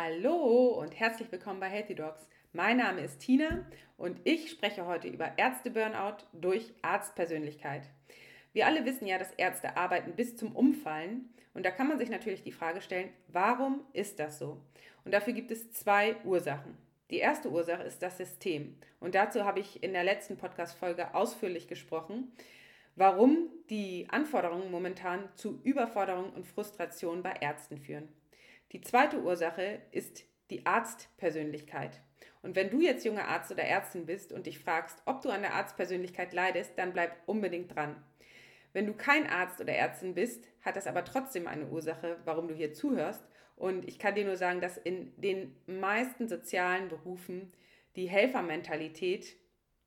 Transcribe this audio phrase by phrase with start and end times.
[0.00, 2.28] Hallo und herzlich willkommen bei Healthy Dogs.
[2.52, 7.82] Mein Name ist Tina und ich spreche heute über Ärzte-Burnout durch Arztpersönlichkeit.
[8.52, 12.10] Wir alle wissen ja, dass Ärzte arbeiten bis zum Umfallen und da kann man sich
[12.10, 14.60] natürlich die Frage stellen, warum ist das so?
[15.04, 16.78] Und dafür gibt es zwei Ursachen.
[17.10, 21.66] Die erste Ursache ist das System und dazu habe ich in der letzten Podcast-Folge ausführlich
[21.66, 22.30] gesprochen,
[22.94, 28.08] warum die Anforderungen momentan zu Überforderung und Frustration bei Ärzten führen.
[28.72, 32.02] Die zweite Ursache ist die Arztpersönlichkeit.
[32.42, 35.42] Und wenn du jetzt junger Arzt oder Ärztin bist und dich fragst, ob du an
[35.42, 38.02] der Arztpersönlichkeit leidest, dann bleib unbedingt dran.
[38.72, 42.54] Wenn du kein Arzt oder Ärztin bist, hat das aber trotzdem eine Ursache, warum du
[42.54, 43.26] hier zuhörst.
[43.56, 47.52] Und ich kann dir nur sagen, dass in den meisten sozialen Berufen
[47.96, 49.36] die Helfermentalität,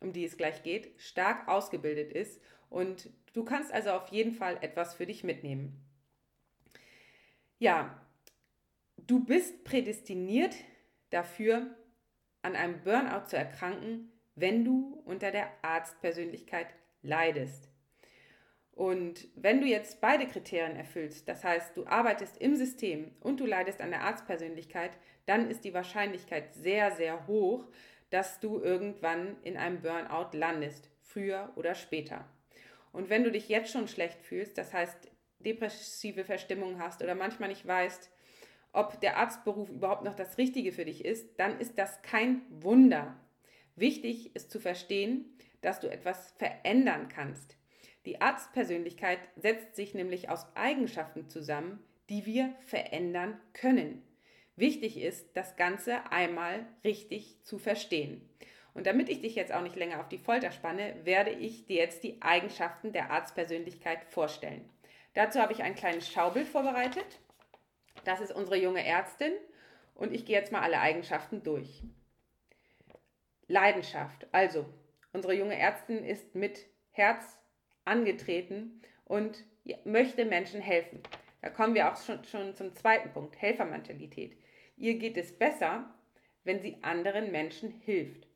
[0.00, 2.40] um die es gleich geht, stark ausgebildet ist.
[2.70, 5.78] Und du kannst also auf jeden Fall etwas für dich mitnehmen.
[7.58, 8.01] Ja,
[9.06, 10.54] Du bist prädestiniert
[11.10, 11.74] dafür,
[12.42, 16.68] an einem Burnout zu erkranken, wenn du unter der Arztpersönlichkeit
[17.02, 17.68] leidest.
[18.70, 23.46] Und wenn du jetzt beide Kriterien erfüllst, das heißt, du arbeitest im System und du
[23.46, 24.92] leidest an der Arztpersönlichkeit,
[25.26, 27.66] dann ist die Wahrscheinlichkeit sehr, sehr hoch,
[28.10, 32.24] dass du irgendwann in einem Burnout landest, früher oder später.
[32.92, 37.48] Und wenn du dich jetzt schon schlecht fühlst, das heißt depressive Verstimmung hast oder manchmal
[37.48, 38.10] nicht weißt,
[38.72, 43.16] ob der Arztberuf überhaupt noch das Richtige für dich ist, dann ist das kein Wunder.
[43.76, 45.24] Wichtig ist zu verstehen,
[45.60, 47.56] dass du etwas verändern kannst.
[48.04, 51.78] Die Arztpersönlichkeit setzt sich nämlich aus Eigenschaften zusammen,
[52.10, 54.02] die wir verändern können.
[54.56, 58.28] Wichtig ist, das Ganze einmal richtig zu verstehen.
[58.74, 61.76] Und damit ich dich jetzt auch nicht länger auf die Folter spanne, werde ich dir
[61.76, 64.68] jetzt die Eigenschaften der Arztpersönlichkeit vorstellen.
[65.14, 67.20] Dazu habe ich ein kleines Schaubild vorbereitet.
[68.04, 69.32] Das ist unsere junge Ärztin
[69.94, 71.82] und ich gehe jetzt mal alle Eigenschaften durch.
[73.46, 74.26] Leidenschaft.
[74.32, 74.66] Also,
[75.12, 77.38] unsere junge Ärztin ist mit Herz
[77.84, 79.44] angetreten und
[79.84, 81.02] möchte Menschen helfen.
[81.40, 84.36] Da kommen wir auch schon, schon zum zweiten Punkt, Helfermentalität.
[84.76, 85.92] Ihr geht es besser,
[86.44, 88.26] wenn sie anderen Menschen hilft.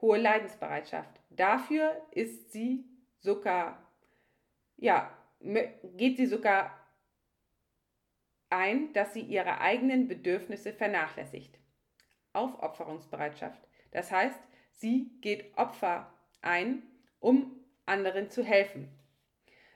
[0.00, 1.20] Hohe Leidensbereitschaft.
[1.30, 2.84] Dafür ist sie
[3.18, 3.86] sogar,
[4.76, 5.16] ja,
[5.96, 6.79] geht sie sogar
[8.50, 11.58] ein, dass sie ihre eigenen Bedürfnisse vernachlässigt.
[12.32, 13.60] Aufopferungsbereitschaft.
[13.90, 14.40] Das heißt,
[14.72, 16.12] sie geht Opfer
[16.42, 16.82] ein,
[17.18, 17.56] um
[17.86, 18.88] anderen zu helfen.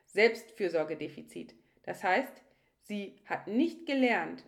[0.06, 1.54] Selbstfürsorgedefizit.
[1.82, 2.42] Das heißt,
[2.82, 4.44] sie hat nicht gelernt,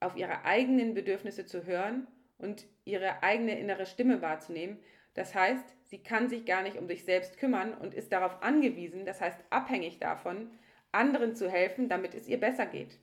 [0.00, 2.06] auf ihre eigenen Bedürfnisse zu hören
[2.38, 4.78] und ihre eigene innere Stimme wahrzunehmen.
[5.14, 9.04] Das heißt, sie kann sich gar nicht um sich selbst kümmern und ist darauf angewiesen,
[9.04, 10.50] das heißt abhängig davon,
[10.92, 12.98] anderen zu helfen, damit es ihr besser geht.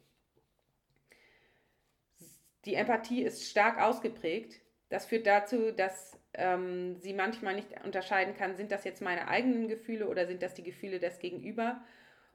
[2.65, 4.59] Die Empathie ist stark ausgeprägt.
[4.89, 9.67] Das führt dazu, dass ähm, sie manchmal nicht unterscheiden kann, sind das jetzt meine eigenen
[9.67, 11.83] Gefühle oder sind das die Gefühle des Gegenüber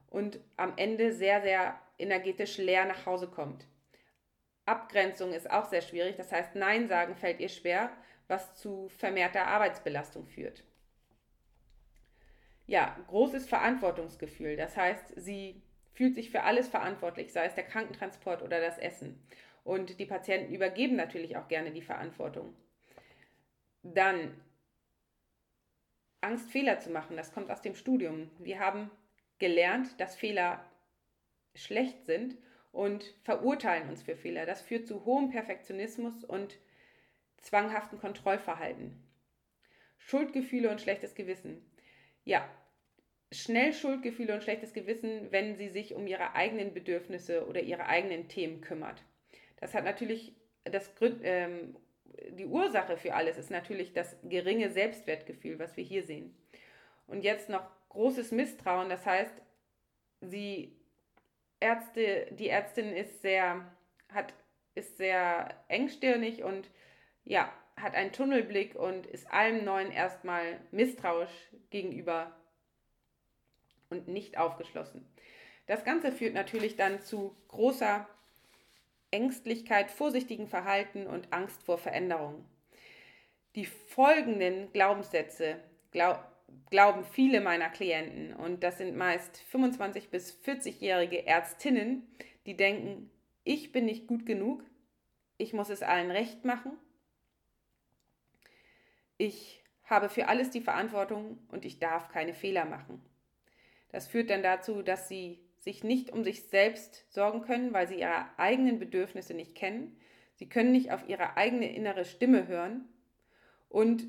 [0.09, 3.67] und am Ende sehr, sehr energetisch leer nach Hause kommt.
[4.67, 7.91] Abgrenzung ist auch sehr schwierig, das heißt, Nein sagen fällt ihr schwer,
[8.29, 10.65] was zu vermehrter Arbeitsbelastung führt
[12.71, 14.55] ja, großes Verantwortungsgefühl.
[14.57, 15.61] Das heißt, sie
[15.93, 19.21] fühlt sich für alles verantwortlich, sei es der Krankentransport oder das Essen.
[19.65, 22.55] Und die Patienten übergeben natürlich auch gerne die Verantwortung.
[23.83, 24.41] Dann
[26.21, 28.31] Angst, Fehler zu machen, das kommt aus dem Studium.
[28.39, 28.89] Wir haben
[29.41, 30.65] gelernt, dass Fehler
[31.57, 32.39] schlecht sind
[32.71, 34.47] und verurteilen uns für Fehler.
[34.47, 36.57] Das führt zu hohem Perfektionismus und
[37.39, 39.03] zwanghaften Kontrollverhalten.
[39.99, 41.69] Schuldgefühle und schlechtes Gewissen.
[42.25, 42.49] Ja,
[43.33, 48.29] schnell Schuldgefühle und schlechtes Gewissen, wenn sie sich um ihre eigenen Bedürfnisse oder ihre eigenen
[48.29, 49.03] Themen kümmert.
[49.59, 50.91] Das hat natürlich das
[51.23, 51.77] ähm,
[52.31, 56.35] die Ursache für alles ist natürlich das geringe Selbstwertgefühl, was wir hier sehen.
[57.07, 59.35] Und jetzt noch großes Misstrauen, das heißt,
[60.21, 60.77] sie
[61.61, 63.65] Ärzte, die Ärztin ist sehr
[64.13, 64.35] hat
[64.75, 66.71] ist sehr engstirnig und
[67.25, 72.35] ja, hat einen Tunnelblick und ist allem Neuen erstmal misstrauisch gegenüber
[73.91, 75.07] und nicht aufgeschlossen.
[75.67, 78.09] Das Ganze führt natürlich dann zu großer
[79.11, 82.45] Ängstlichkeit, vorsichtigen Verhalten und Angst vor Veränderungen.
[83.57, 85.57] Die folgenden Glaubenssätze
[85.91, 86.25] glaub,
[86.71, 92.07] glauben viele meiner Klienten und das sind meist 25 bis 40-jährige Ärztinnen,
[92.47, 93.11] die denken,
[93.45, 94.63] ich bin nicht gut genug,
[95.39, 96.73] ich muss es allen recht machen,
[99.19, 103.05] ich habe für alles die Verantwortung und ich darf keine Fehler machen.
[103.93, 108.01] Das führt dann dazu, dass sie sich nicht um sich selbst sorgen können, weil sie
[108.01, 109.97] ihre eigenen Bedürfnisse nicht kennen.
[110.37, 112.89] Sie können nicht auf ihre eigene innere Stimme hören.
[113.69, 114.07] Und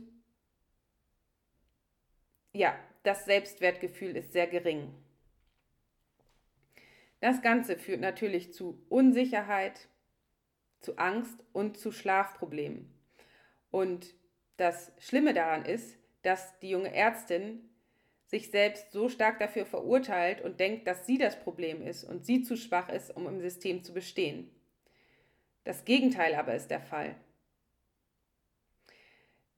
[2.54, 4.94] ja, das Selbstwertgefühl ist sehr gering.
[7.20, 9.90] Das Ganze führt natürlich zu Unsicherheit,
[10.80, 12.92] zu Angst und zu Schlafproblemen.
[13.70, 14.16] Und
[14.58, 17.70] das Schlimme daran ist, dass die junge Ärztin
[18.32, 22.42] sich selbst so stark dafür verurteilt und denkt, dass sie das Problem ist und sie
[22.42, 24.50] zu schwach ist, um im System zu bestehen.
[25.66, 27.16] Das Gegenteil aber ist der Fall.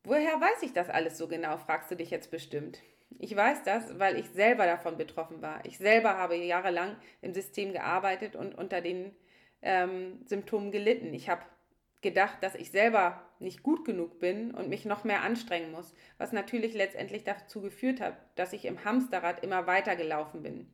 [0.04, 2.80] Woher weiß ich das alles so genau, fragst du dich jetzt bestimmt.
[3.20, 5.64] Ich weiß das, weil ich selber davon betroffen war.
[5.66, 9.16] Ich selber habe jahrelang im System gearbeitet und unter den
[9.62, 11.14] ähm, Symptomen gelitten.
[11.14, 11.44] Ich habe
[12.03, 16.31] gedacht, dass ich selber nicht gut genug bin und mich noch mehr anstrengen muss, was
[16.31, 20.67] natürlich letztendlich dazu geführt hat, dass ich im Hamsterrad immer weiter gelaufen bin.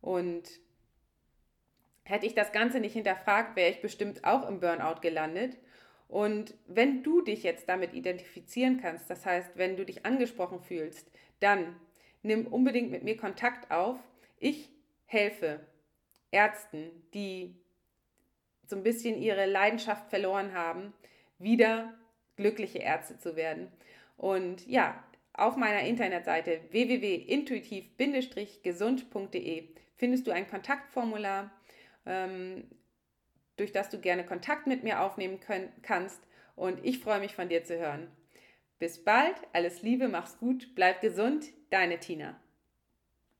[0.00, 0.48] Und
[2.04, 5.56] hätte ich das Ganze nicht hinterfragt, wäre ich bestimmt auch im Burnout gelandet.
[6.08, 11.10] Und wenn du dich jetzt damit identifizieren kannst, das heißt, wenn du dich angesprochen fühlst,
[11.40, 11.76] dann
[12.22, 13.98] nimm unbedingt mit mir Kontakt auf.
[14.38, 14.70] Ich
[15.06, 15.60] helfe
[16.30, 17.54] Ärzten, die
[18.66, 20.92] so ein bisschen ihre Leidenschaft verloren haben,
[21.38, 21.94] wieder
[22.36, 23.68] glückliche Ärzte zu werden.
[24.16, 25.04] Und ja,
[25.34, 31.50] auf meiner Internetseite www.intuitiv-gesund.de findest du ein Kontaktformular,
[32.06, 32.64] ähm,
[33.56, 36.20] durch das du gerne Kontakt mit mir aufnehmen können, kannst.
[36.54, 38.08] Und ich freue mich von dir zu hören.
[38.78, 42.41] Bis bald, alles Liebe, mach's gut, bleib gesund, deine Tina.